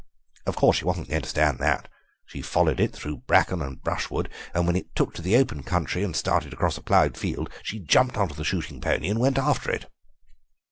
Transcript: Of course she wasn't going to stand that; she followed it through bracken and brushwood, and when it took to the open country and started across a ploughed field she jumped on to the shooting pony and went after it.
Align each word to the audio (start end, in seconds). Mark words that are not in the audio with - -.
Of 0.47 0.55
course 0.55 0.77
she 0.77 0.85
wasn't 0.85 1.09
going 1.09 1.21
to 1.21 1.29
stand 1.29 1.59
that; 1.59 1.87
she 2.25 2.41
followed 2.41 2.79
it 2.79 2.91
through 2.91 3.17
bracken 3.27 3.61
and 3.61 3.83
brushwood, 3.83 4.29
and 4.51 4.65
when 4.65 4.75
it 4.75 4.95
took 4.95 5.13
to 5.13 5.21
the 5.21 5.35
open 5.35 5.61
country 5.61 6.01
and 6.03 6.15
started 6.15 6.53
across 6.53 6.75
a 6.75 6.81
ploughed 6.81 7.15
field 7.15 7.51
she 7.61 7.77
jumped 7.77 8.17
on 8.17 8.27
to 8.29 8.33
the 8.35 8.43
shooting 8.43 8.81
pony 8.81 9.09
and 9.09 9.19
went 9.19 9.37
after 9.37 9.69
it. 9.69 9.85